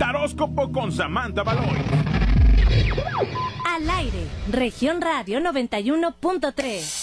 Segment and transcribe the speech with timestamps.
[0.00, 1.76] Taróscopo con Samantha Baloy.
[3.66, 6.99] Al aire, región radio 91.3.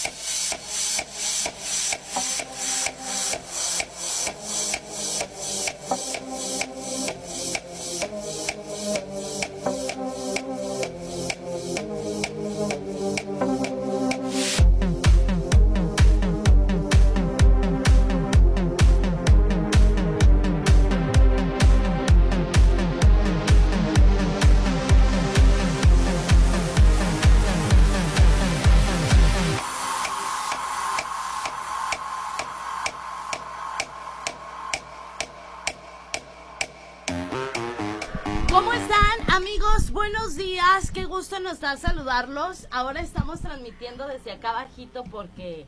[41.60, 42.66] da saludarlos.
[42.70, 45.66] Ahora estamos transmitiendo desde acá abajito porque,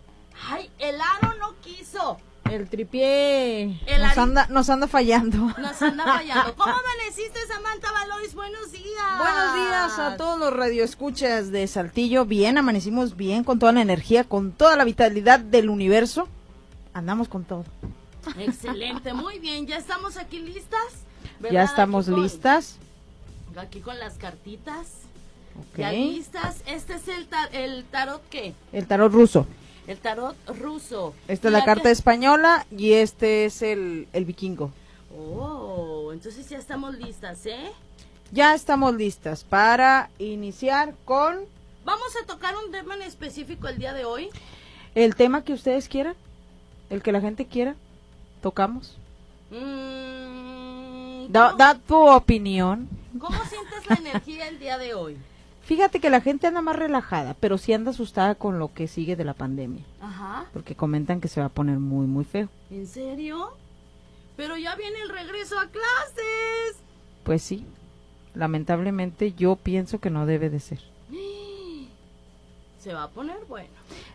[0.49, 2.19] ay, el aro no quiso.
[2.51, 5.39] El tripié El nos, anda, nos anda fallando.
[5.59, 6.55] Nos anda fallando.
[6.57, 8.35] ¿Cómo amaneciste, Samantha Valois?
[8.35, 9.19] Buenos días.
[9.19, 12.25] Buenos días a todos los radioescuchas de Saltillo.
[12.25, 16.27] Bien, amanecimos bien, con toda la energía, con toda la vitalidad del universo.
[16.93, 17.65] Andamos con todo.
[18.37, 19.67] Excelente, muy bien.
[19.69, 20.81] ¿Ya estamos aquí listas?
[21.39, 21.55] ¿Verdad?
[21.55, 22.77] Ya estamos Aquí con- listas.
[23.57, 24.89] Aquí con las cartitas.
[25.59, 25.79] Ok.
[25.79, 26.63] Ya listas.
[26.67, 28.55] Este es el, tar- el tarot, ¿qué?
[28.73, 29.47] El tarot ruso.
[29.87, 31.15] El tarot ruso.
[31.29, 34.71] Esta es la carta española y este es el, el vikingo.
[35.17, 37.73] Oh, entonces ya estamos listas, ¿eh?
[38.33, 41.41] Ya estamos listas para iniciar con
[41.85, 44.29] Vamos a tocar un tema en específico el día de hoy.
[44.95, 46.15] el tema que ustedes quieran,
[46.91, 47.75] el que la gente quiera.
[48.43, 48.97] Tocamos.
[49.51, 52.89] Mm, Da, ¿cómo, da tu opinión.
[53.19, 55.17] cómo sientes la energía el día de hoy?
[55.71, 59.15] Fíjate que la gente anda más relajada, pero sí anda asustada con lo que sigue
[59.15, 60.47] de la pandemia, Ajá.
[60.53, 62.49] porque comentan que se va a poner muy, muy feo.
[62.73, 63.53] ¿En serio?
[64.37, 66.83] Pero ya viene el regreso a clases.
[67.23, 67.65] Pues sí,
[68.35, 70.81] lamentablemente yo pienso que no debe de ser.
[72.81, 73.71] Se va a poner bueno.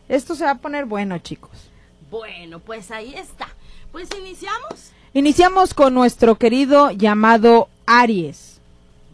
[0.10, 1.70] Esto se va a poner bueno, chicos.
[2.12, 3.48] Bueno, pues ahí está.
[3.94, 4.92] Pues iniciamos.
[5.14, 8.55] Iniciamos con nuestro querido llamado Aries.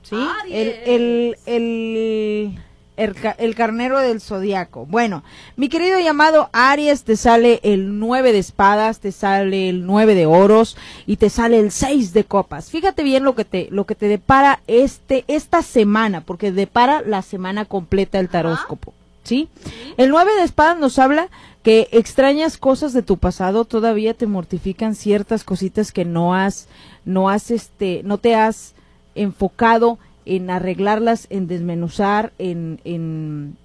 [0.04, 0.16] ¿Sí?
[0.16, 0.78] Aries.
[0.86, 2.58] El, el,
[2.98, 4.86] el, el carnero del zodiaco.
[4.86, 5.24] Bueno,
[5.56, 10.26] mi querido llamado Aries, te sale el 9 de espadas, te sale el 9 de
[10.26, 12.70] oros y te sale el 6 de copas.
[12.70, 17.22] Fíjate bien lo que te, lo que te depara este, esta semana, porque depara la
[17.22, 18.94] semana completa el taróscopo.
[19.24, 19.50] ¿Sí?
[19.98, 21.30] El 9 de espadas nos habla
[21.62, 26.68] que extrañas cosas de tu pasado, todavía te mortifican ciertas cositas que no has,
[27.06, 28.74] no has, este, no te has
[29.16, 33.58] enfocado en arreglarlas, en desmenuzar, en, en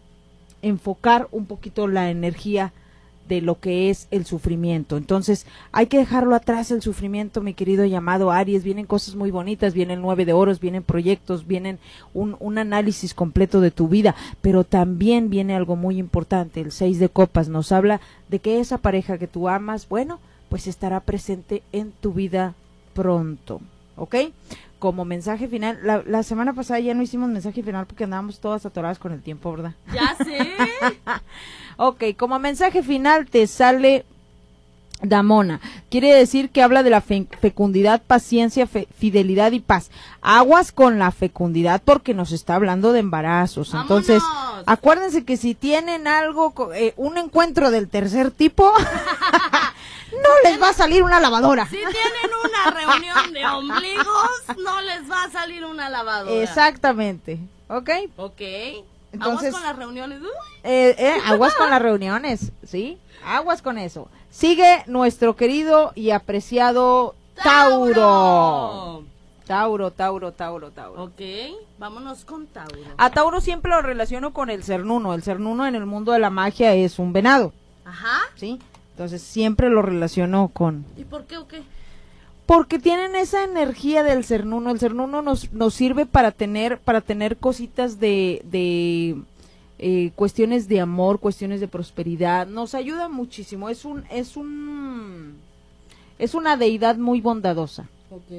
[0.62, 2.72] enfocar un poquito la energía
[3.28, 4.96] de lo que es el sufrimiento.
[4.96, 8.62] Entonces, hay que dejarlo atrás el sufrimiento, mi querido llamado Aries.
[8.62, 11.80] Vienen cosas muy bonitas, vienen nueve de oros, vienen proyectos, vienen
[12.14, 16.60] un, un análisis completo de tu vida, pero también viene algo muy importante.
[16.60, 20.68] El seis de copas nos habla de que esa pareja que tú amas, bueno, pues
[20.68, 22.54] estará presente en tu vida
[22.94, 23.60] pronto.
[23.96, 24.14] ¿Ok?
[24.86, 28.64] Como mensaje final, la, la semana pasada ya no hicimos mensaje final porque andábamos todas
[28.66, 29.74] atoradas con el tiempo, ¿verdad?
[29.92, 30.38] Ya sé.
[31.76, 34.06] Ok, como mensaje final te sale
[35.02, 35.60] Damona.
[35.90, 39.90] Quiere decir que habla de la fe- fecundidad, paciencia, fe- fidelidad y paz.
[40.22, 43.74] Aguas con la fecundidad porque nos está hablando de embarazos.
[43.74, 44.22] Entonces,
[44.66, 48.72] acuérdense que si tienen algo, eh, un encuentro del tercer tipo,
[50.12, 51.66] no les va a salir una lavadora.
[51.66, 54.30] Si tienen una reunión de ombligos,
[54.64, 56.42] no les va a salir una lavadora.
[56.42, 57.38] Exactamente.
[57.68, 57.90] ¿Ok?
[58.16, 58.40] Ok.
[59.16, 60.20] Entonces- Vamos con las reuniones.
[60.62, 62.98] Eh, eh, aguas con las reuniones, ¿sí?
[63.24, 64.08] Aguas con eso.
[64.30, 69.04] Sigue nuestro querido y apreciado Tauro.
[69.46, 71.04] Tauro, Tauro, Tauro, Tauro.
[71.04, 71.20] Ok,
[71.78, 72.78] vámonos con Tauro.
[72.96, 75.14] A Tauro siempre lo relaciono con el cernuno.
[75.14, 77.52] El cernuno en el mundo de la magia es un venado,
[77.84, 78.18] Ajá.
[78.34, 78.58] ¿sí?
[78.90, 80.84] Entonces siempre lo relaciono con...
[80.96, 81.62] ¿Y por qué o qué?
[82.46, 84.70] Porque tienen esa energía del cernuno.
[84.70, 89.16] El cernuno nos, nos sirve para tener, para tener cositas de, de
[89.78, 92.46] eh, cuestiones de amor, cuestiones de prosperidad.
[92.46, 93.68] Nos ayuda muchísimo.
[93.68, 95.34] Es un, es un,
[96.18, 97.88] es una deidad muy bondadosa.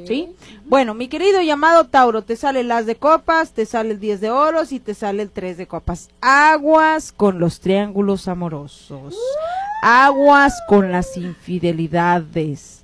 [0.06, 0.30] ¿Sí?
[0.66, 4.22] Bueno, mi querido llamado Tauro, te sale el as de copas, te sale el 10
[4.22, 6.10] de oros y te sale el 3 de copas.
[6.22, 9.16] Aguas con los triángulos amorosos.
[9.84, 12.77] Aguas con las infidelidades.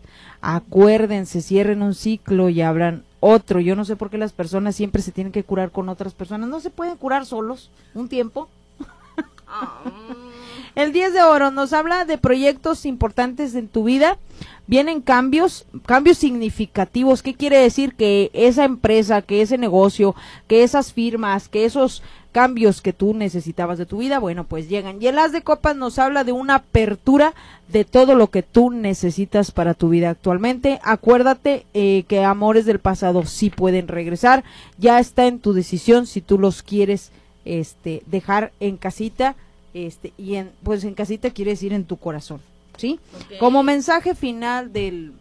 [0.46, 3.62] Acuérdense, cierren un ciclo y abran otro.
[3.62, 6.50] Yo no sé por qué las personas siempre se tienen que curar con otras personas.
[6.50, 8.50] No se pueden curar solos un tiempo.
[10.76, 14.18] El 10 de oro nos habla de proyectos importantes en tu vida.
[14.66, 17.22] Vienen cambios, cambios significativos.
[17.22, 17.94] ¿Qué quiere decir?
[17.94, 20.16] Que esa empresa, que ese negocio,
[20.48, 25.00] que esas firmas, que esos cambios que tú necesitabas de tu vida, bueno, pues llegan.
[25.00, 27.36] Y el As de Copas nos habla de una apertura
[27.68, 30.80] de todo lo que tú necesitas para tu vida actualmente.
[30.84, 34.44] Acuérdate eh, que amores del pasado sí pueden regresar.
[34.80, 37.12] Ya está en tu decisión si tú los quieres
[37.46, 39.36] este, dejar en casita.
[39.74, 42.40] Este, y en, pues en casita quiere decir en tu corazón,
[42.78, 43.00] ¿sí?
[43.40, 45.14] Como mensaje final del,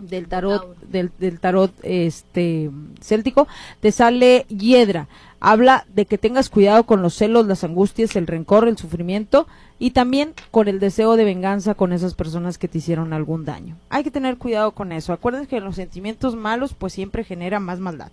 [0.00, 2.70] del tarot del, del tarot este
[3.00, 3.46] céltico
[3.80, 5.08] te sale hiedra.
[5.38, 9.46] Habla de que tengas cuidado con los celos las angustias el rencor el sufrimiento
[9.78, 13.76] y también con el deseo de venganza con esas personas que te hicieron algún daño.
[13.90, 15.12] Hay que tener cuidado con eso.
[15.12, 18.10] Acuérdense que los sentimientos malos pues siempre generan más maldad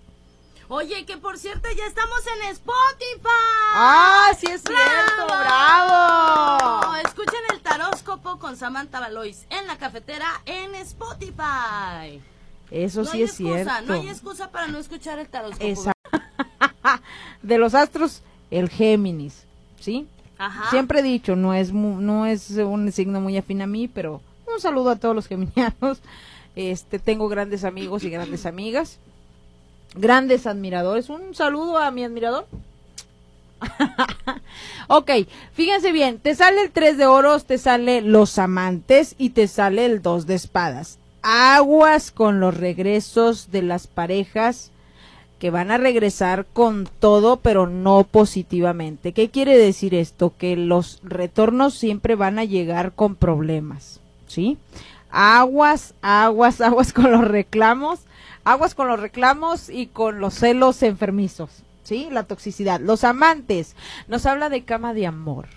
[0.71, 3.73] Oye, que por cierto ya estamos en Spotify.
[3.73, 10.75] ah sí es cierto bravo Escuchen el taróscopo con Samantha Valois en la cafetera en
[10.75, 12.21] Spotify.
[12.69, 15.65] eso no sí es excusa, cierto no hay excusa para no escuchar el taróscopo.
[15.65, 15.91] Esa-
[17.41, 18.21] de los astros
[18.51, 19.45] el Géminis
[19.79, 20.07] sí
[20.37, 20.69] Ajá.
[20.69, 24.61] Siempre he dicho, no es no es un signo muy afín a mí, pero un
[24.61, 25.99] saludo a todos los geminianos.
[26.55, 28.99] Este, tengo grandes amigos y grandes amigas,
[29.95, 31.09] grandes admiradores.
[31.09, 32.47] Un saludo a mi admirador.
[34.87, 35.11] ok,
[35.53, 39.85] fíjense bien, te sale el 3 de oros, te sale los amantes y te sale
[39.85, 40.97] el 2 de espadas.
[41.21, 44.71] Aguas con los regresos de las parejas
[45.39, 49.13] que van a regresar con todo, pero no positivamente.
[49.13, 50.33] ¿Qué quiere decir esto?
[50.37, 54.57] Que los retornos siempre van a llegar con problemas, ¿sí?
[55.09, 58.01] Aguas, aguas, aguas con los reclamos,
[58.43, 61.49] aguas con los reclamos y con los celos enfermizos,
[61.83, 62.07] ¿sí?
[62.11, 62.79] La toxicidad.
[62.79, 63.75] Los amantes,
[64.07, 65.47] nos habla de cama de amor.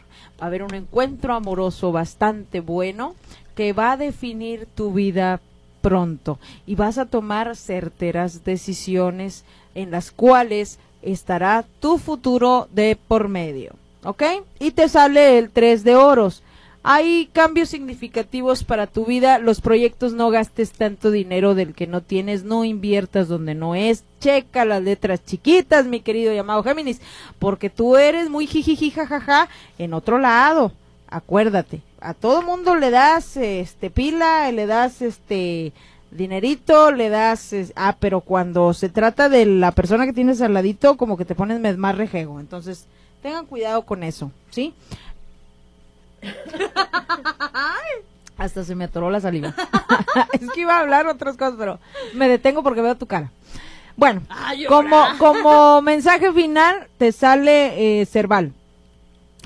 [0.41, 3.15] Va a haber un encuentro amoroso bastante bueno
[3.55, 5.41] que va a definir tu vida
[5.83, 9.45] pronto y vas a tomar certeras decisiones
[9.75, 13.75] en las cuales estará tu futuro de por medio.
[14.05, 14.23] ¿Ok?
[14.59, 16.43] Y te sale el 3 de oros.
[16.85, 19.39] Hay cambios significativos para tu vida.
[19.39, 22.43] Los proyectos no gastes tanto dinero del que no tienes.
[22.43, 24.03] No inviertas donde no es.
[24.21, 27.01] Checa las letras chiquitas, mi querido llamado Géminis.
[27.39, 29.49] Porque tú eres muy jijiji jajaja
[29.79, 30.73] en otro lado.
[31.09, 31.83] Acuérdate.
[32.01, 35.73] A todo mundo le das este pila, le das este
[36.11, 40.97] dinerito, le das, ah, pero cuando se trata de la persona que tienes al ladito,
[40.97, 42.41] como que te pones más rejego.
[42.41, 42.87] Entonces,
[43.23, 44.75] tengan cuidado con eso, ¿sí?
[48.39, 49.55] Hasta se me atoró la saliva.
[50.41, 51.79] es que iba a hablar otras cosas, pero
[52.15, 53.31] me detengo porque veo tu cara.
[53.97, 58.53] Bueno, Ay, como, como mensaje final, te sale eh, Cerval.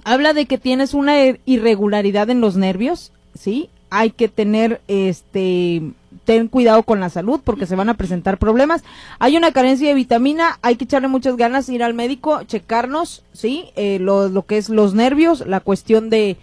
[0.04, 3.68] Habla de que tienes una ir- irregularidad en los nervios, ¿sí?
[3.90, 5.82] Hay que tener, este,
[6.24, 8.84] ten cuidado con la salud porque se van a presentar problemas.
[9.18, 13.70] Hay una carencia de vitamina, hay que echarle muchas ganas, ir al médico, checarnos, ¿sí?
[13.74, 16.36] Eh, lo, lo que es los nervios, la cuestión de,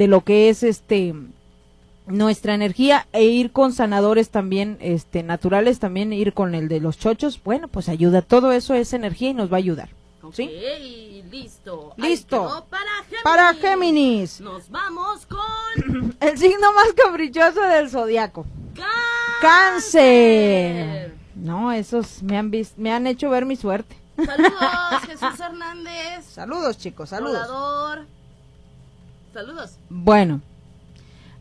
[0.00, 1.14] de lo que es, este,
[2.06, 6.98] nuestra energía e ir con sanadores también este naturales también ir con el de los
[6.98, 9.90] chochos bueno pues ayuda todo eso es energía y nos va a ayudar
[10.32, 10.50] ¿sí?
[11.30, 11.92] Listo.
[11.96, 12.66] Listo.
[12.68, 13.22] para Géminis.
[13.22, 18.44] para Géminis Nos vamos con el signo más caprichoso del zodiaco
[19.40, 26.24] cáncer no esos me han vis- me han hecho ver mi suerte Saludos, Jesús Hernández.
[26.26, 28.06] saludos chicos saludos Volador.
[29.32, 29.76] Saludos.
[29.88, 30.40] Bueno,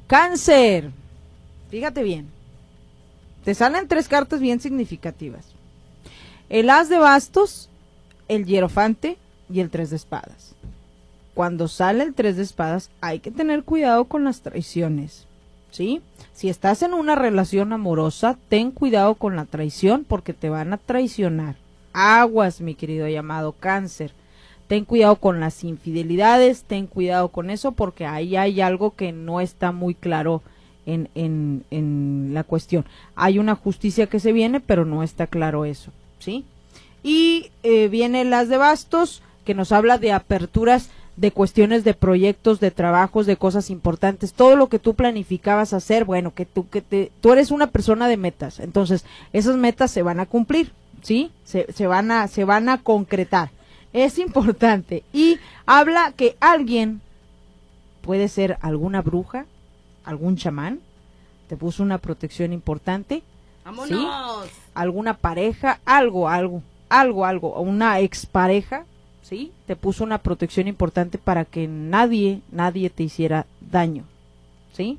[0.07, 0.91] cáncer.
[1.69, 2.27] Fíjate bien.
[3.43, 5.45] Te salen tres cartas bien significativas.
[6.49, 7.69] El as de bastos,
[8.27, 9.17] el hierofante
[9.49, 10.55] y el tres de espadas.
[11.33, 15.25] Cuando sale el tres de espadas hay que tener cuidado con las traiciones.
[15.71, 16.01] ¿Sí?
[16.33, 20.77] Si estás en una relación amorosa, ten cuidado con la traición porque te van a
[20.77, 21.55] traicionar.
[21.93, 24.11] Aguas, mi querido llamado cáncer
[24.69, 29.41] ten cuidado con las infidelidades, ten cuidado con eso porque ahí hay algo que no
[29.41, 30.43] está muy claro
[30.85, 32.85] en, en, en la cuestión.
[33.15, 36.45] Hay una justicia que se viene, pero no está claro eso, ¿sí?
[37.01, 42.59] Y eh, viene las de bastos, que nos habla de aperturas de cuestiones de proyectos,
[42.59, 46.81] de trabajos, de cosas importantes, todo lo que tú planificabas hacer, bueno, que tú que
[46.81, 51.31] te, eres una persona de metas, entonces esas metas se van a cumplir, ¿sí?
[51.43, 53.49] Se, se van a se van a concretar.
[53.93, 57.01] Es importante y habla que alguien
[58.01, 59.45] puede ser alguna bruja,
[60.03, 60.79] algún chamán,
[61.47, 63.23] te puso una protección importante,
[63.65, 64.49] Vámonos.
[64.73, 68.85] alguna pareja, algo, algo, algo, algo, o una expareja,
[69.23, 69.51] ¿sí?
[69.65, 74.03] Te puso una protección importante para que nadie, nadie te hiciera daño,
[74.73, 74.97] ¿sí?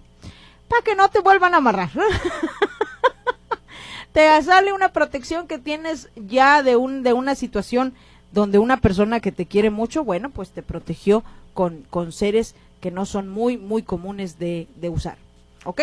[0.69, 1.91] Para que no te vuelvan a amarrar.
[4.13, 7.95] te sale una protección que tienes ya de un de una situación
[8.33, 12.91] donde una persona que te quiere mucho, bueno, pues te protegió con, con seres que
[12.91, 15.17] no son muy, muy comunes de, de usar.
[15.65, 15.83] ¿Ok?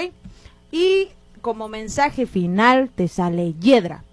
[0.72, 1.10] Y
[1.42, 4.04] como mensaje final te sale Hiedra.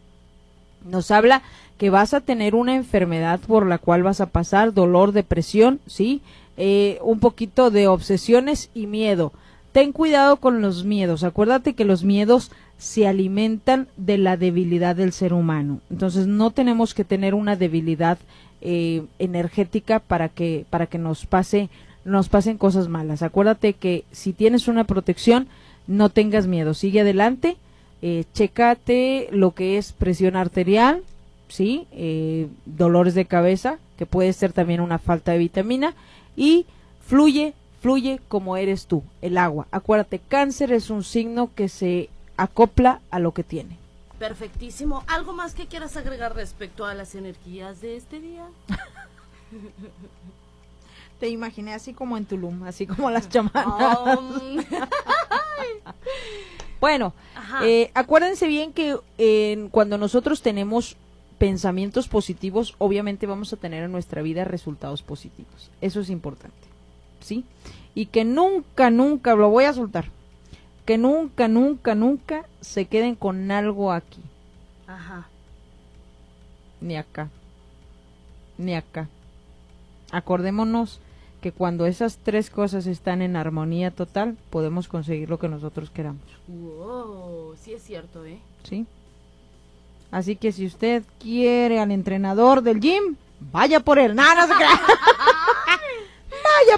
[0.84, 1.42] Nos habla
[1.78, 6.20] que vas a tener una enfermedad por la cual vas a pasar dolor, depresión, ¿sí?
[6.56, 9.32] Eh, un poquito de obsesiones y miedo.
[9.74, 11.24] Ten cuidado con los miedos.
[11.24, 15.80] Acuérdate que los miedos se alimentan de la debilidad del ser humano.
[15.90, 18.18] Entonces no tenemos que tener una debilidad
[18.60, 21.70] eh, energética para que para que nos pase
[22.04, 23.24] nos pasen cosas malas.
[23.24, 25.48] Acuérdate que si tienes una protección
[25.88, 26.72] no tengas miedo.
[26.72, 27.56] Sigue adelante.
[28.00, 31.02] Eh, chécate lo que es presión arterial,
[31.48, 35.94] sí, eh, dolores de cabeza, que puede ser también una falta de vitamina
[36.36, 36.64] y
[37.04, 37.54] fluye
[37.84, 39.66] fluye como eres tú, el agua.
[39.70, 43.76] Acuérdate, cáncer es un signo que se acopla a lo que tiene.
[44.18, 45.04] Perfectísimo.
[45.06, 48.46] ¿Algo más que quieras agregar respecto a las energías de este día?
[51.20, 54.18] Te imaginé así como en Tulum, así como las chamanas.
[54.18, 54.64] Um,
[56.80, 57.12] Bueno,
[57.62, 60.96] eh, acuérdense bien que eh, cuando nosotros tenemos
[61.36, 65.70] pensamientos positivos, obviamente vamos a tener en nuestra vida resultados positivos.
[65.80, 66.73] Eso es importante,
[67.24, 67.44] ¿sí?
[67.94, 70.06] Y que nunca, nunca, lo voy a soltar,
[70.84, 74.20] que nunca, nunca, nunca se queden con algo aquí,
[74.86, 75.26] Ajá.
[76.80, 77.30] ni acá,
[78.58, 79.08] ni acá.
[80.10, 81.00] Acordémonos
[81.40, 86.22] que cuando esas tres cosas están en armonía total, podemos conseguir lo que nosotros queramos.
[86.46, 88.38] Wow, sí es cierto, ¿eh?
[88.62, 88.86] ¿sí?
[90.10, 94.14] Así que si usted quiere al entrenador del gym, vaya por él.
[94.14, 94.52] No, no se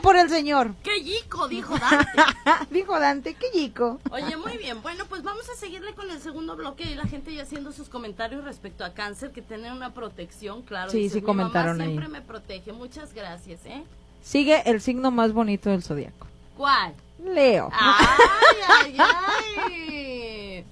[0.00, 0.74] por el señor.
[0.82, 1.48] ¡Qué yico!
[1.48, 2.06] Dijo Dante.
[2.70, 4.00] Dijo Dante, qué chico.
[4.10, 4.80] Oye, muy bien.
[4.82, 7.88] Bueno, pues vamos a seguirle con el segundo bloque y la gente ya haciendo sus
[7.88, 10.90] comentarios respecto a cáncer, que tener una protección, claro.
[10.90, 11.90] Sí, sí "Mi comentaron mamá ahí".
[11.90, 12.72] siempre me protege.
[12.72, 13.82] Muchas gracias, ¿eh?
[14.22, 16.26] Sigue el signo más bonito del zodiaco.
[16.56, 16.94] ¿Cuál?
[17.24, 17.70] Leo.
[17.72, 18.96] ¡Ay, ay,
[19.68, 20.64] ay!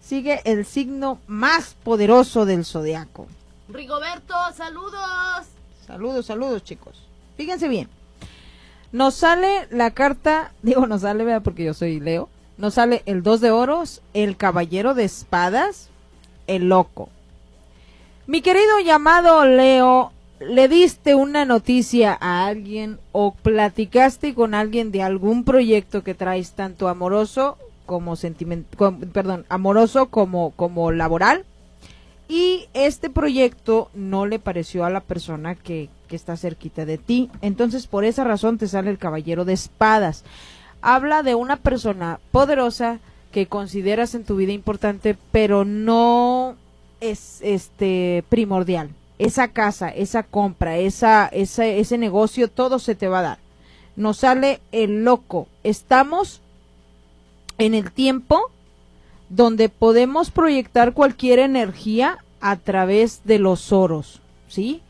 [0.00, 3.26] Sigue el signo más poderoso del zodiaco.
[3.68, 5.46] Rigoberto, saludos.
[5.86, 7.02] Saludos, saludos, chicos.
[7.36, 7.88] Fíjense bien.
[8.92, 12.28] Nos sale la carta, digo, nos sale, vea, porque yo soy Leo.
[12.58, 15.90] Nos sale el dos de oros, el caballero de espadas,
[16.46, 17.10] el loco.
[18.26, 25.02] Mi querido llamado Leo, ¿le diste una noticia a alguien o platicaste con alguien de
[25.02, 31.44] algún proyecto que traes tanto amoroso como sentimental, perdón, amoroso como, como laboral?
[32.28, 37.30] y este proyecto no le pareció a la persona que, que está cerquita de ti.
[37.42, 40.24] Entonces, por esa razón te sale el caballero de espadas.
[40.80, 42.98] Habla de una persona poderosa
[43.32, 46.56] que consideras en tu vida importante, pero no
[47.00, 48.90] es este primordial.
[49.18, 53.38] Esa casa, esa compra, esa, ese negocio, todo se te va a dar.
[53.96, 55.48] Nos sale el loco.
[55.64, 56.40] Estamos
[57.58, 58.50] en el tiempo
[59.28, 64.82] donde podemos proyectar cualquier energía a través de los oros, ¿sí?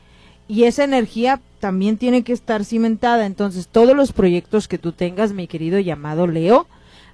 [0.48, 3.26] Y esa energía también tiene que estar cimentada.
[3.26, 6.66] Entonces, todos los proyectos que tú tengas, mi querido llamado Leo,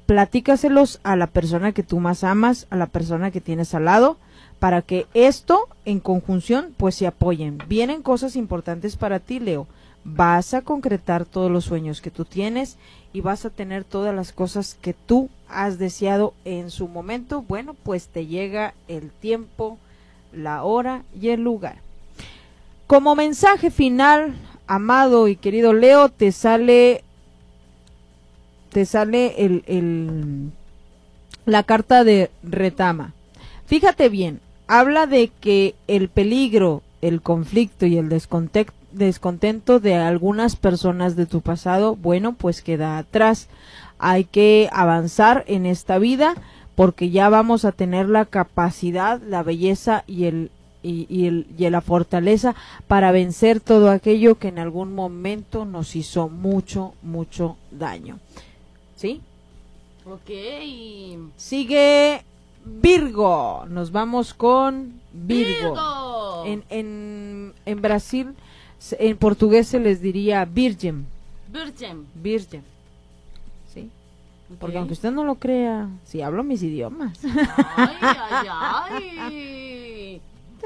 [0.07, 4.19] platícaselos a la persona que tú más amas, a la persona que tienes al lado,
[4.59, 7.59] para que esto en conjunción pues se apoyen.
[7.69, 9.67] Vienen cosas importantes para ti, Leo.
[10.05, 12.77] Vas a concretar todos los sueños que tú tienes
[13.13, 17.43] y vas a tener todas las cosas que tú has deseado en su momento.
[17.43, 19.79] Bueno, pues te llega el tiempo,
[20.33, 21.77] la hora y el lugar.
[22.93, 24.35] Como mensaje final,
[24.67, 27.03] amado y querido Leo, te sale
[28.69, 30.51] te sale el,
[31.47, 33.15] la carta de retama.
[33.65, 40.57] Fíjate bien, habla de que el peligro, el conflicto y el desconte- descontento de algunas
[40.57, 43.49] personas de tu pasado, bueno, pues queda atrás.
[43.99, 46.35] Hay que avanzar en esta vida
[46.75, 50.51] porque ya vamos a tener la capacidad, la belleza y el
[50.83, 52.55] y, y el, y la fortaleza
[52.89, 58.19] para vencer todo aquello que en algún momento nos hizo mucho, mucho daño.
[58.97, 59.21] ¿Sí?
[60.05, 60.31] Ok.
[61.37, 62.23] Sigue
[62.65, 63.65] Virgo.
[63.69, 65.71] Nos vamos con Virgo.
[65.71, 66.45] Virgo.
[66.47, 68.35] En, en, en Brasil,
[68.99, 71.07] en portugués se les diría Virgen.
[71.49, 72.07] Virgin.
[72.15, 72.63] Virgen.
[73.73, 73.89] ¿Sí?
[74.59, 77.19] Porque aunque usted no lo crea, si hablo mis idiomas.
[77.77, 78.49] Ay, ay,
[79.19, 79.59] ay.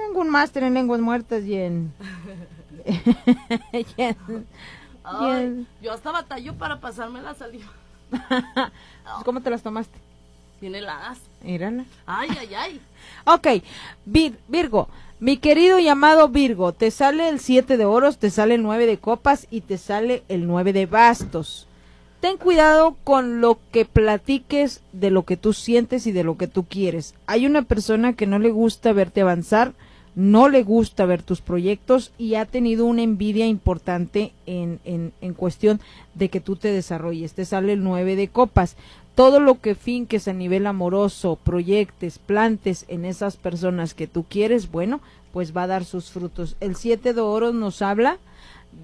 [0.06, 1.92] Tengo un máster en lenguas muertas y en,
[3.96, 4.16] Ya-
[5.04, 7.70] Ay, yo hasta batallo para pasarme la saliva.
[9.24, 9.98] ¿Cómo te las tomaste?
[10.60, 11.18] Tiene heladas.
[11.42, 11.84] Mírala.
[12.06, 12.80] Ay, ay, ay.
[13.24, 13.46] Ok,
[14.04, 14.88] Vir- Virgo,
[15.20, 18.98] mi querido llamado Virgo, te sale el 7 de oros, te sale el 9 de
[18.98, 21.66] copas y te sale el 9 de bastos.
[22.20, 26.48] Ten cuidado con lo que platiques de lo que tú sientes y de lo que
[26.48, 27.14] tú quieres.
[27.26, 29.72] Hay una persona que no le gusta verte avanzar,
[30.16, 35.34] no le gusta ver tus proyectos y ha tenido una envidia importante en, en, en
[35.34, 35.78] cuestión
[36.14, 37.34] de que tú te desarrolles.
[37.34, 38.76] Te sale el 9 de copas.
[39.14, 44.70] Todo lo que finques a nivel amoroso, proyectes, plantes en esas personas que tú quieres,
[44.70, 45.00] bueno,
[45.32, 46.56] pues va a dar sus frutos.
[46.60, 48.16] El 7 de oros nos habla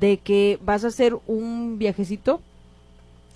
[0.00, 2.42] de que vas a hacer un viajecito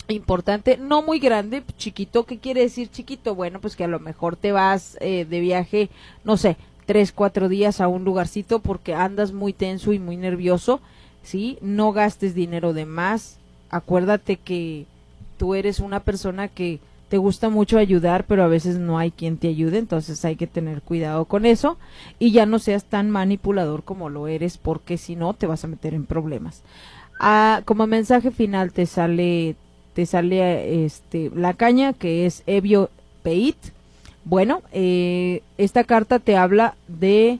[0.07, 2.25] importante, no muy grande, chiquito.
[2.25, 3.33] ¿Qué quiere decir chiquito?
[3.33, 5.89] Bueno, pues que a lo mejor te vas eh, de viaje,
[6.23, 10.79] no sé, tres, cuatro días a un lugarcito porque andas muy tenso y muy nervioso,
[11.21, 11.59] ¿sí?
[11.61, 13.37] No gastes dinero de más.
[13.69, 14.85] Acuérdate que
[15.37, 16.79] tú eres una persona que
[17.09, 20.47] te gusta mucho ayudar, pero a veces no hay quien te ayude, entonces hay que
[20.47, 21.77] tener cuidado con eso
[22.19, 25.67] y ya no seas tan manipulador como lo eres, porque si no te vas a
[25.67, 26.63] meter en problemas.
[27.19, 29.55] Ah, como mensaje final te sale
[29.93, 32.89] te sale este la caña que es Evio
[33.23, 33.57] Peit.
[34.29, 37.39] Bueno, eh, esta carta te habla de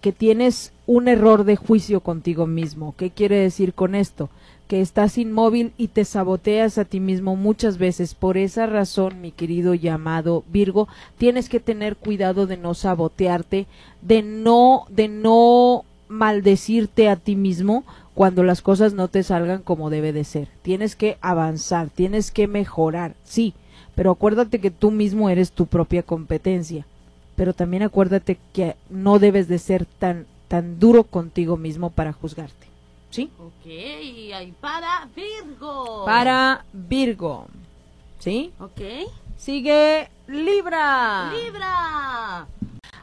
[0.00, 2.94] que tienes un error de juicio contigo mismo.
[2.96, 4.30] ¿Qué quiere decir con esto?
[4.68, 8.14] Que estás inmóvil y te saboteas a ti mismo muchas veces.
[8.14, 13.66] Por esa razón, mi querido llamado Virgo, tienes que tener cuidado de no sabotearte,
[14.00, 19.90] de no, de no maldecirte a ti mismo cuando las cosas no te salgan como
[19.90, 20.48] debe de ser.
[20.62, 23.52] Tienes que avanzar, tienes que mejorar, sí,
[23.96, 26.86] pero acuérdate que tú mismo eres tu propia competencia.
[27.34, 32.66] Pero también acuérdate que no debes de ser tan tan duro contigo mismo para juzgarte.
[33.10, 33.30] ¿Sí?
[33.38, 33.66] Ok,
[34.34, 36.04] ahí para Virgo.
[36.04, 37.46] Para Virgo.
[38.18, 38.52] ¿Sí?
[38.60, 38.80] Ok.
[39.36, 41.32] Sigue Libra.
[41.32, 42.46] Libra.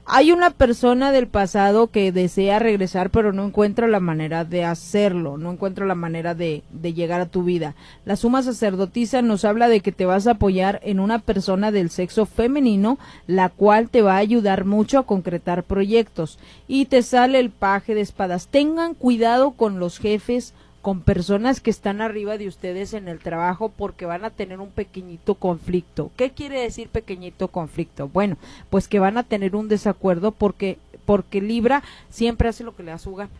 [0.05, 5.37] Hay una persona del pasado que desea regresar pero no encuentra la manera de hacerlo,
[5.37, 7.75] no encuentra la manera de, de, llegar a tu vida.
[8.03, 11.89] La suma sacerdotisa nos habla de que te vas a apoyar en una persona del
[11.89, 16.37] sexo femenino, la cual te va a ayudar mucho a concretar proyectos.
[16.67, 18.47] Y te sale el paje de espadas.
[18.47, 23.69] Tengan cuidado con los jefes con personas que están arriba de ustedes en el trabajo
[23.69, 26.11] porque van a tener un pequeñito conflicto.
[26.17, 28.09] ¿Qué quiere decir pequeñito conflicto?
[28.09, 28.35] Bueno,
[28.69, 32.91] pues que van a tener un desacuerdo porque porque Libra siempre hace lo que le
[32.91, 33.31] da su gana.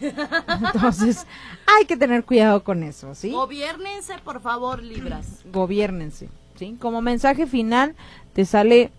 [0.00, 1.24] Entonces,
[1.78, 3.30] hay que tener cuidado con eso, ¿sí?
[3.30, 5.42] Gobiernense, por favor, Libras.
[5.52, 6.76] Gobiernense, ¿sí?
[6.80, 7.94] Como mensaje final
[8.32, 8.90] te sale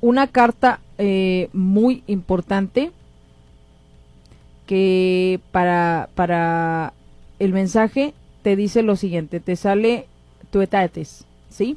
[0.00, 2.92] una carta eh, muy importante
[4.72, 6.94] que para, para
[7.38, 10.06] el mensaje te dice lo siguiente, te sale
[10.50, 11.76] tuetates, ¿sí?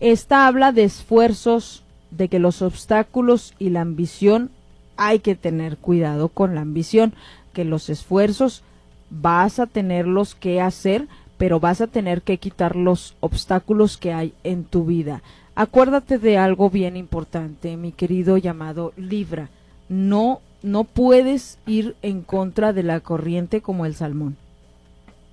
[0.00, 4.50] Esta habla de esfuerzos, de que los obstáculos y la ambición
[4.98, 7.14] hay que tener cuidado con la ambición,
[7.54, 8.62] que los esfuerzos
[9.08, 14.34] vas a tenerlos que hacer, pero vas a tener que quitar los obstáculos que hay
[14.44, 15.22] en tu vida.
[15.54, 19.48] Acuérdate de algo bien importante, mi querido llamado Libra.
[19.88, 24.36] No no puedes ir en contra de la corriente como el salmón.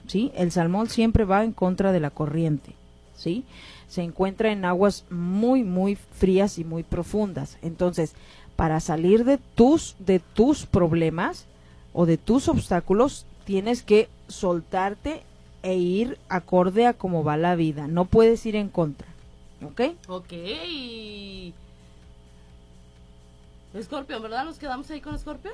[0.08, 0.32] ¿Sí?
[0.36, 2.74] El salmón siempre va en contra de la corriente.
[3.16, 3.46] ¿Sí?
[3.88, 7.58] Se encuentra en aguas muy muy frías y muy profundas.
[7.62, 8.14] Entonces,
[8.56, 11.46] para salir de tus de tus problemas
[11.94, 15.24] o de tus obstáculos, tienes que soltarte
[15.62, 17.88] e ir acorde a cómo va la vida.
[17.88, 19.08] No puedes ir en contra.
[19.64, 19.82] ¿Ok?
[20.08, 20.34] Ok.
[23.82, 24.46] Scorpion, ¿verdad?
[24.46, 25.54] ¿Nos quedamos ahí con Scorpion?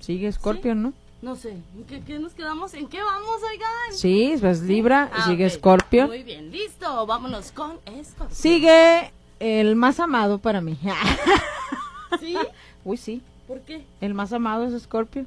[0.00, 0.82] Sigue Scorpion, ¿Sí?
[0.82, 0.92] ¿no?
[1.22, 1.52] No sé.
[1.76, 2.74] ¿En qué, qué, nos quedamos?
[2.74, 3.92] ¿En qué vamos, oigan?
[3.98, 5.52] Sí, pues Libra, Ah, sigue ok.
[5.52, 6.08] Scorpion.
[6.08, 7.06] Muy bien, listo.
[7.06, 8.30] Vámonos con Scorpion.
[8.34, 10.78] Sigue el más amado para mí.
[12.20, 12.36] ¿Sí?
[12.84, 13.22] Uy, sí.
[13.48, 13.84] ¿Por qué?
[14.00, 15.24] El más amado es Scorpio.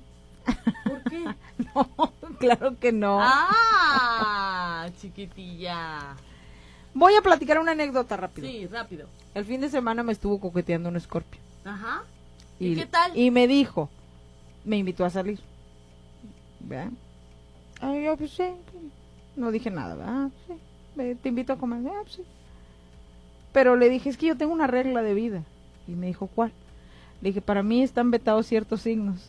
[0.86, 1.26] ¿Por qué?
[1.76, 3.20] No, claro que no.
[3.22, 6.16] Ah, chiquitilla.
[6.94, 8.48] Voy a platicar una anécdota rápido.
[8.48, 9.08] Sí, rápido.
[9.36, 11.40] El fin de semana me estuvo coqueteando un Scorpio.
[11.64, 12.04] Ajá.
[12.60, 13.18] ¿Y qué tal?
[13.18, 13.90] Y me dijo,
[14.66, 15.40] me invitó a salir.
[16.60, 16.92] ¿Verdad?
[17.82, 18.50] Ay, yo, pues sí.
[19.36, 20.30] No dije nada, ¿verdad?
[20.48, 20.54] Sí.
[20.96, 21.80] Ve, Te invito a comer.
[21.92, 22.24] Ah, pues sí.
[23.54, 25.44] Pero le dije, es que yo tengo una regla de vida.
[25.88, 26.52] Y me dijo, ¿cuál?
[27.22, 29.28] Le dije, para mí están vetados ciertos signos.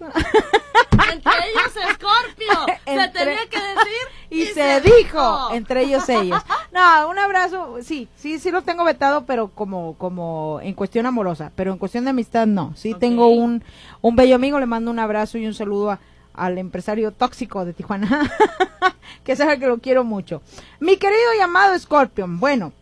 [1.12, 2.76] Entre ellos Scorpio.
[2.86, 4.06] Se tenía que decir.
[4.30, 6.40] y, se, dijo, entre ellos ellos.
[6.72, 11.50] No, un abrazo, sí, sí, sí lo tengo vetado, pero como, como en cuestión amorosa,
[11.56, 12.72] pero en cuestión de amistad no.
[12.76, 13.64] Sí tengo un,
[14.02, 15.98] un bello amigo, le mando un abrazo y un saludo a-
[16.32, 18.30] al empresario tóxico de Tijuana,
[19.24, 20.42] que sabe que lo quiero mucho.
[20.78, 22.72] Mi querido llamado Scorpion, bueno,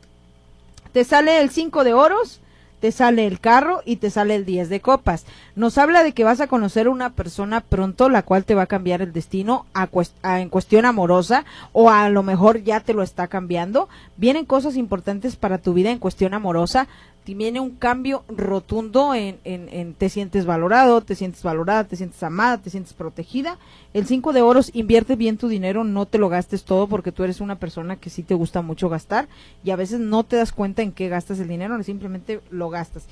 [0.92, 2.40] te sale el 5 de oros,
[2.80, 5.26] te sale el carro y te sale el 10 de copas.
[5.56, 8.66] Nos habla de que vas a conocer una persona pronto la cual te va a
[8.66, 9.88] cambiar el destino a
[10.22, 13.88] en cuestión amorosa o a lo mejor ya te lo está cambiando.
[14.16, 16.88] Vienen cosas importantes para tu vida en cuestión amorosa.
[17.34, 22.22] Viene un cambio rotundo en, en, en te sientes valorado, te sientes valorada, te sientes
[22.22, 23.58] amada, te sientes protegida.
[23.94, 27.24] El 5 de oros, invierte bien tu dinero, no te lo gastes todo porque tú
[27.24, 29.28] eres una persona que sí te gusta mucho gastar
[29.64, 33.06] y a veces no te das cuenta en qué gastas el dinero, simplemente lo gastas.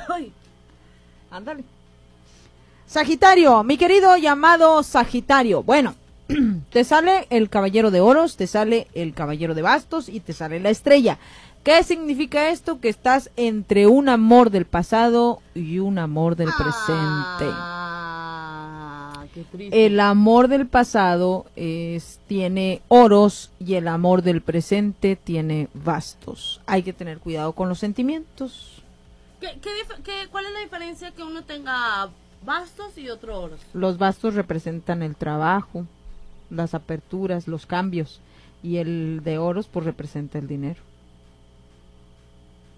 [0.10, 0.34] Ay,
[1.32, 1.64] Ándale.
[2.86, 5.64] Sagitario, mi querido llamado Sagitario.
[5.64, 5.96] Bueno,
[6.72, 10.60] te sale el caballero de oros, te sale el caballero de bastos y te sale
[10.60, 11.18] la estrella.
[11.64, 12.82] ¿Qué significa esto?
[12.82, 17.46] Que estás entre un amor del pasado y un amor del presente.
[17.50, 17.91] Ah.
[19.72, 26.60] El amor del pasado es, tiene oros y el amor del presente tiene bastos.
[26.66, 28.82] Hay que tener cuidado con los sentimientos.
[29.40, 29.70] ¿Qué- qué
[30.04, 32.10] qué- ¿Cuál es la diferencia que uno tenga
[32.46, 33.60] bastos y otro oros?
[33.74, 35.86] Los bastos representan el trabajo,
[36.50, 38.20] las aperturas, los cambios.
[38.64, 40.80] Y el de oros, pues representa el dinero.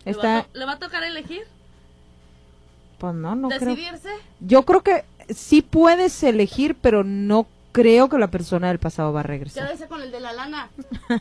[0.05, 1.43] ¿Le, va Está, a le va a tocar elegir?
[3.03, 3.75] Pues no, no creo.
[3.75, 4.07] ¿Decidirse?
[4.39, 9.19] Yo creo que sí puedes elegir, pero no creo que la persona del pasado va
[9.19, 9.67] a regresar.
[9.67, 10.69] Quédese con el de la lana.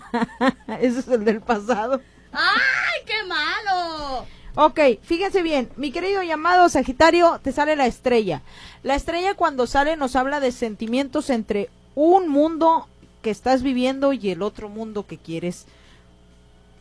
[0.81, 2.01] Ese es el del pasado.
[2.31, 4.27] ¡Ay, qué malo!
[4.55, 8.43] Ok, fíjense bien, mi querido llamado Sagitario, te sale la estrella.
[8.85, 12.87] La estrella cuando sale nos habla de sentimientos entre un mundo
[13.23, 15.67] que estás viviendo y el otro mundo que quieres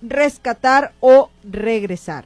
[0.04, 2.26] rescatar o regresar.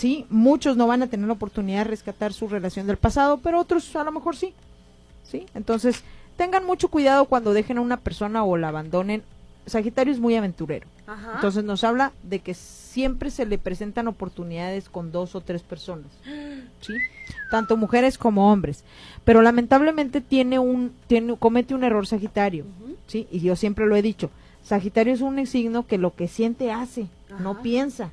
[0.00, 3.60] Sí, muchos no van a tener la oportunidad de rescatar su relación del pasado, pero
[3.60, 4.54] otros a lo mejor sí.
[5.24, 6.02] Sí, entonces
[6.38, 9.22] tengan mucho cuidado cuando dejen a una persona o la abandonen.
[9.66, 10.86] Sagitario es muy aventurero.
[11.06, 11.32] Ajá.
[11.34, 16.06] Entonces nos habla de que siempre se le presentan oportunidades con dos o tres personas,
[16.80, 16.94] ¿sí?
[17.50, 18.84] Tanto mujeres como hombres.
[19.24, 22.64] Pero lamentablemente tiene un, tiene, comete un error Sagitario.
[23.06, 23.28] ¿sí?
[23.30, 24.30] Y yo siempre lo he dicho,
[24.64, 27.06] Sagitario es un signo que lo que siente hace,
[27.38, 28.12] no piensa.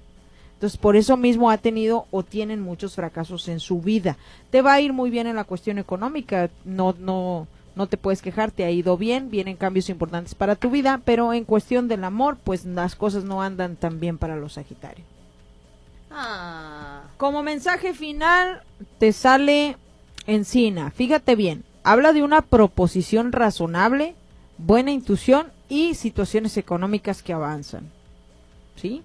[0.58, 4.18] Entonces por eso mismo ha tenido o tienen muchos fracasos en su vida.
[4.50, 8.24] Te va a ir muy bien en la cuestión económica, no, no, no te puedes
[8.24, 12.04] quejar, te ha ido bien, vienen cambios importantes para tu vida, pero en cuestión del
[12.04, 15.06] amor, pues las cosas no andan tan bien para los Sagitarios.
[16.10, 17.04] Ah.
[17.18, 18.64] Como mensaje final,
[18.98, 19.78] te sale
[20.26, 20.90] encina.
[20.90, 24.16] Fíjate bien, habla de una proposición razonable,
[24.58, 27.92] buena intuición y situaciones económicas que avanzan.
[28.76, 29.04] ¿Sí?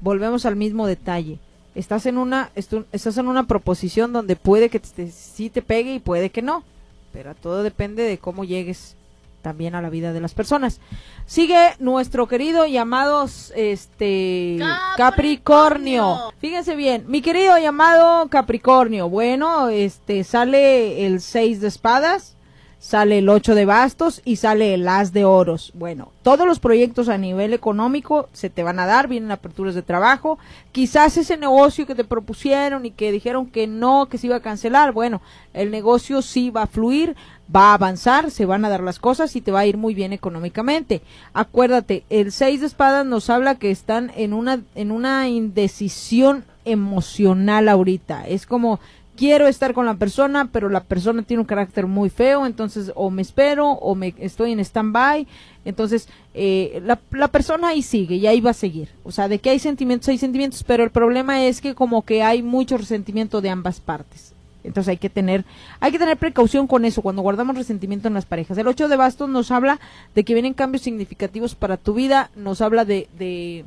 [0.00, 1.38] Volvemos al mismo detalle.
[1.74, 5.94] Estás en una estu- estás en una proposición donde puede que te, sí te pegue
[5.94, 6.64] y puede que no,
[7.12, 8.96] pero todo depende de cómo llegues
[9.42, 10.80] también a la vida de las personas.
[11.26, 14.56] Sigue nuestro querido llamados este
[14.96, 14.96] Capricornio.
[14.96, 16.32] Capricornio.
[16.40, 19.08] Fíjense bien, mi querido llamado Capricornio.
[19.08, 22.34] Bueno, este sale el 6 de espadas,
[22.78, 25.72] sale el 8 de bastos y sale el as de oros.
[25.74, 29.82] Bueno, todos los proyectos a nivel económico se te van a dar, vienen aperturas de
[29.82, 30.38] trabajo.
[30.72, 34.40] Quizás ese negocio que te propusieron y que dijeron que no, que se iba a
[34.40, 35.20] cancelar, bueno,
[35.54, 37.16] el negocio sí va a fluir,
[37.54, 39.94] va a avanzar, se van a dar las cosas y te va a ir muy
[39.94, 41.02] bien económicamente.
[41.32, 47.68] Acuérdate, el 6 de espadas nos habla que están en una en una indecisión emocional
[47.68, 48.26] ahorita.
[48.28, 48.80] Es como
[49.18, 53.10] quiero estar con la persona, pero la persona tiene un carácter muy feo, entonces o
[53.10, 55.26] me espero o me estoy en stand-by,
[55.64, 58.90] entonces eh, la, la persona ahí sigue y ahí va a seguir.
[59.02, 62.22] O sea, de que hay sentimientos, hay sentimientos, pero el problema es que como que
[62.22, 64.34] hay mucho resentimiento de ambas partes.
[64.62, 65.44] Entonces hay que tener,
[65.80, 68.56] hay que tener precaución con eso cuando guardamos resentimiento en las parejas.
[68.56, 69.80] El 8 de bastos nos habla
[70.14, 73.64] de que vienen cambios significativos para tu vida, nos habla de, de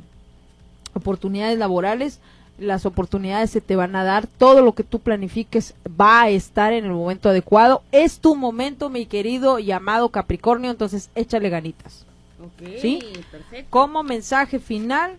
[0.94, 2.20] oportunidades laborales,
[2.58, 6.72] las oportunidades se te van a dar, todo lo que tú planifiques va a estar
[6.72, 7.82] en el momento adecuado.
[7.92, 12.06] Es tu momento, mi querido llamado Capricornio, entonces échale ganitas.
[12.80, 13.00] ¿Sí?
[13.30, 13.68] perfecto.
[13.70, 15.16] Como mensaje final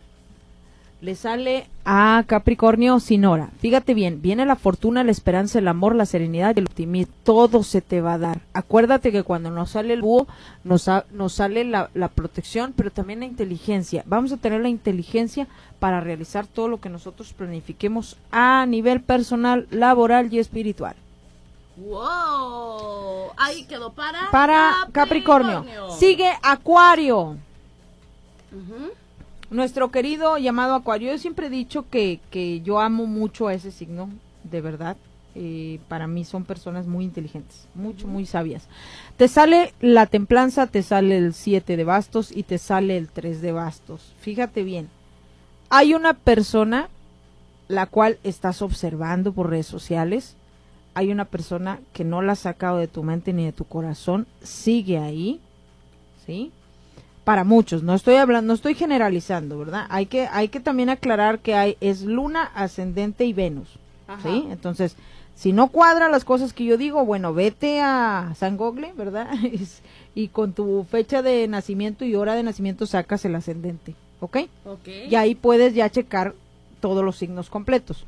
[1.03, 3.49] le sale a Capricornio sin hora.
[3.59, 7.13] Fíjate bien, viene la fortuna, la esperanza, el amor, la serenidad y el optimismo.
[7.23, 8.39] Todo se te va a dar.
[8.53, 10.27] Acuérdate que cuando nos sale el búho,
[10.63, 14.03] nos, ha- nos sale la, la protección, pero también la inteligencia.
[14.07, 15.47] Vamos a tener la inteligencia
[15.79, 20.95] para realizar todo lo que nosotros planifiquemos a nivel personal, laboral y espiritual.
[21.75, 23.31] Wow.
[23.35, 25.65] Ahí quedó para Para Capricornio.
[25.99, 27.35] Sigue Acuario.
[29.53, 33.69] Nuestro querido llamado Acuario, yo siempre he dicho que, que yo amo mucho a ese
[33.69, 34.09] signo,
[34.43, 34.97] de verdad.
[35.35, 38.67] Eh, para mí son personas muy inteligentes, mucho, muy sabias.
[39.15, 43.41] Te sale la templanza, te sale el 7 de bastos y te sale el 3
[43.41, 44.13] de bastos.
[44.19, 44.89] Fíjate bien,
[45.69, 46.89] hay una persona
[47.67, 50.35] la cual estás observando por redes sociales,
[50.95, 54.25] hay una persona que no la has sacado de tu mente ni de tu corazón,
[54.41, 55.39] sigue ahí,
[56.25, 56.51] ¿sí?
[57.23, 59.85] Para muchos, no estoy hablando, no estoy generalizando, ¿verdad?
[59.89, 63.69] Hay que, hay que también aclarar que hay, es luna, ascendente y Venus,
[64.07, 64.29] Ajá.
[64.29, 64.47] ¿sí?
[64.49, 64.95] Entonces,
[65.35, 69.29] si no cuadra las cosas que yo digo, bueno, vete a San Gogle, ¿verdad?
[70.15, 74.37] y con tu fecha de nacimiento y hora de nacimiento sacas el ascendente, ¿ok?
[74.65, 74.87] Ok.
[75.09, 76.35] Y ahí puedes ya checar
[76.79, 78.05] todos los signos completos.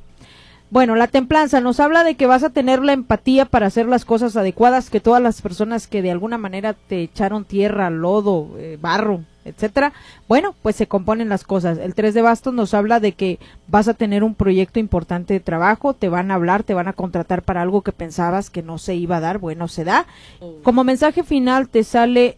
[0.72, 4.04] Bueno, la templanza nos habla de que vas a tener la empatía para hacer las
[4.04, 8.78] cosas adecuadas, que todas las personas que de alguna manera te echaron tierra, lodo, eh,
[8.82, 9.94] barro, etcétera,
[10.28, 11.78] bueno, pues se componen las cosas.
[11.78, 15.40] El 3 de bastos nos habla de que vas a tener un proyecto importante de
[15.40, 18.80] trabajo, te van a hablar, te van a contratar para algo que pensabas que no
[18.80, 20.08] se iba a dar, bueno, se da.
[20.40, 20.56] Oh.
[20.64, 22.38] Como mensaje final te sale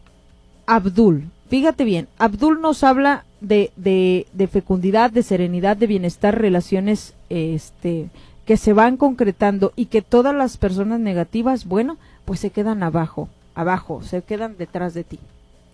[0.65, 1.31] Abdul.
[1.49, 8.09] Fíjate bien, Abdul nos habla de, de, de fecundidad, de serenidad, de bienestar, relaciones este,
[8.45, 13.29] que se van concretando y que todas las personas negativas, bueno, pues se quedan abajo,
[13.55, 15.19] abajo, se quedan detrás de ti.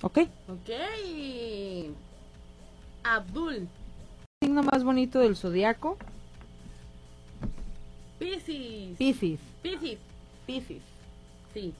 [0.01, 0.19] ¿Ok?
[0.47, 0.69] Ok.
[3.03, 3.67] Abdul.
[4.43, 5.97] Signo más bonito del zodiaco,
[8.23, 8.97] Piscis.
[8.97, 9.39] Piscis.
[9.61, 9.97] Piscis.
[10.45, 10.81] Piscis.
[11.53, 11.73] Sí.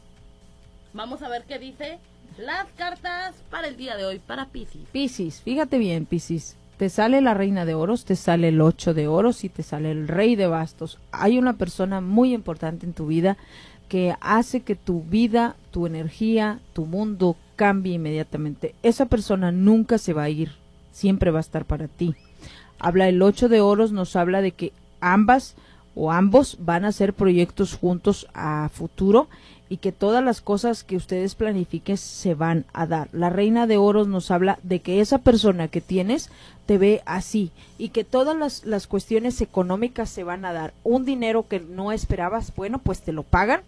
[0.94, 2.00] Vamos a ver qué dice
[2.38, 4.88] las cartas para el día de hoy para Piscis.
[4.92, 6.58] Piscis, fíjate bien, Piscis.
[6.78, 9.92] Te sale la reina de oros, te sale el ocho de oros y te sale
[9.92, 11.00] el rey de bastos.
[11.12, 13.38] Hay una persona muy importante en tu vida
[13.88, 18.74] que hace que tu vida, tu energía, tu mundo cambie inmediatamente.
[18.82, 20.54] Esa persona nunca se va a ir,
[20.92, 22.16] siempre va a estar para ti.
[22.80, 25.56] Habla el ocho de oros, nos habla de que ambas
[25.96, 29.28] o ambos van a hacer proyectos juntos a futuro
[29.70, 33.10] y que todas las cosas que ustedes planifiquen se van a dar.
[33.12, 36.30] La reina de oros nos habla de que esa persona que tienes
[36.66, 40.74] te ve así y que todas las, las cuestiones económicas se van a dar.
[40.84, 43.62] Un dinero que no esperabas, bueno, pues te lo pagan,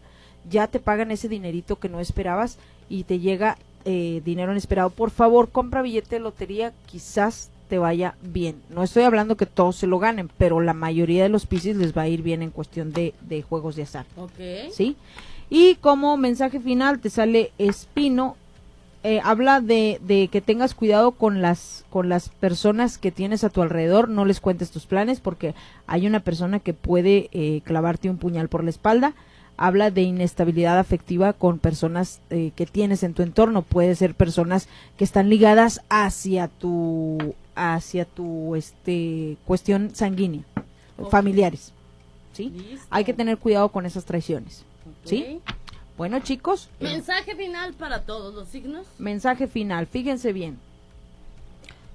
[0.49, 2.57] ya te pagan ese dinerito que no esperabas
[2.89, 4.89] y te llega eh, dinero inesperado.
[4.89, 8.61] Por favor, compra billete de lotería, quizás te vaya bien.
[8.69, 11.95] No estoy hablando que todos se lo ganen, pero la mayoría de los piscis les
[11.95, 14.05] va a ir bien en cuestión de, de juegos de azar.
[14.17, 14.71] Ok.
[14.71, 14.95] ¿sí?
[15.49, 18.35] Y como mensaje final te sale Espino,
[19.03, 23.49] eh, habla de, de que tengas cuidado con las, con las personas que tienes a
[23.49, 25.53] tu alrededor, no les cuentes tus planes porque
[25.85, 29.13] hay una persona que puede eh, clavarte un puñal por la espalda.
[29.57, 33.61] Habla de inestabilidad afectiva con personas eh, que tienes en tu entorno.
[33.61, 40.43] Puede ser personas que están ligadas hacia tu, hacia tu, este, cuestión sanguínea,
[41.09, 41.73] familiares,
[42.33, 42.49] ¿sí?
[42.49, 42.85] Listo.
[42.89, 44.65] Hay que tener cuidado con esas traiciones.
[45.03, 45.39] ¿sí?
[45.97, 48.85] Bueno, chicos, Mensaje final para todos los signos.
[48.99, 50.59] mensaje final, fíjense bien.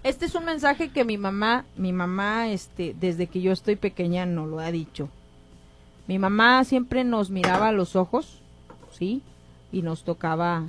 [0.02, 4.24] Este es un mensaje que mi mamá, mi mamá, este, desde que yo estoy pequeña
[4.24, 5.10] no lo ha dicho.
[6.06, 8.40] Mi mamá siempre nos miraba a los ojos,
[8.92, 9.20] ¿sí?
[9.70, 10.64] Y nos tocaba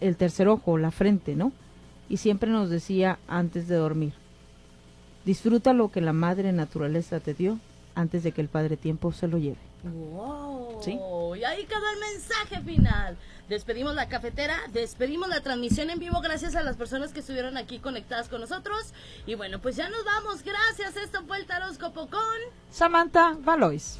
[0.00, 1.52] el tercer ojo, la frente, ¿no?
[2.08, 4.12] Y siempre nos decía antes de dormir,
[5.24, 7.58] disfruta lo que la madre naturaleza te dio
[7.94, 9.56] antes de que el padre tiempo se lo lleve.
[9.84, 10.80] Wow.
[10.82, 10.92] Sí.
[10.92, 13.16] Y ahí quedó el mensaje final.
[13.48, 17.78] Despedimos la cafetera, despedimos la transmisión en vivo gracias a las personas que estuvieron aquí
[17.78, 18.94] conectadas con nosotros.
[19.26, 20.42] Y bueno, pues ya nos vamos.
[20.42, 20.96] Gracias.
[20.96, 22.20] Esto fue el Taróscopo con...
[22.70, 23.98] Samantha Valois.